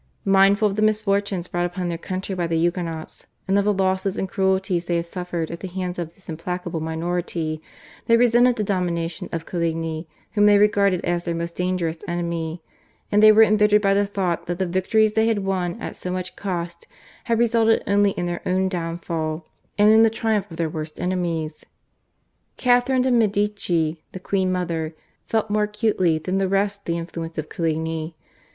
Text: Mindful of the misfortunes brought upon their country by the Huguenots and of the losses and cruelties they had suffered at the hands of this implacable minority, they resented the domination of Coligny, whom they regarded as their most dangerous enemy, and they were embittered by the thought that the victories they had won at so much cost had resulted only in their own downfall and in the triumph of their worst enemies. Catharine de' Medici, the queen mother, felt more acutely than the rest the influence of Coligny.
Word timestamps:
Mindful 0.25 0.67
of 0.67 0.75
the 0.77 0.81
misfortunes 0.81 1.47
brought 1.47 1.67
upon 1.67 1.87
their 1.89 1.97
country 1.99 2.33
by 2.33 2.47
the 2.47 2.57
Huguenots 2.57 3.27
and 3.47 3.55
of 3.59 3.65
the 3.65 3.71
losses 3.71 4.17
and 4.17 4.27
cruelties 4.27 4.85
they 4.87 4.95
had 4.95 5.05
suffered 5.05 5.51
at 5.51 5.59
the 5.59 5.67
hands 5.67 5.99
of 5.99 6.15
this 6.15 6.27
implacable 6.27 6.79
minority, 6.79 7.61
they 8.07 8.17
resented 8.17 8.55
the 8.55 8.63
domination 8.63 9.29
of 9.31 9.45
Coligny, 9.45 10.07
whom 10.31 10.47
they 10.47 10.57
regarded 10.57 11.05
as 11.05 11.23
their 11.23 11.35
most 11.35 11.55
dangerous 11.55 11.99
enemy, 12.07 12.63
and 13.11 13.21
they 13.21 13.31
were 13.31 13.43
embittered 13.43 13.83
by 13.83 13.93
the 13.93 14.07
thought 14.07 14.47
that 14.47 14.57
the 14.57 14.65
victories 14.65 15.13
they 15.13 15.27
had 15.27 15.45
won 15.45 15.79
at 15.79 15.95
so 15.95 16.09
much 16.09 16.35
cost 16.35 16.87
had 17.25 17.37
resulted 17.37 17.83
only 17.85 18.09
in 18.13 18.25
their 18.25 18.41
own 18.43 18.67
downfall 18.67 19.45
and 19.77 19.91
in 19.91 20.01
the 20.01 20.09
triumph 20.09 20.49
of 20.49 20.57
their 20.57 20.67
worst 20.67 20.99
enemies. 20.99 21.63
Catharine 22.57 23.03
de' 23.03 23.11
Medici, 23.11 24.01
the 24.13 24.19
queen 24.19 24.51
mother, 24.51 24.95
felt 25.27 25.51
more 25.51 25.65
acutely 25.65 26.17
than 26.17 26.39
the 26.39 26.49
rest 26.49 26.85
the 26.85 26.97
influence 26.97 27.37
of 27.37 27.49
Coligny. 27.49 28.15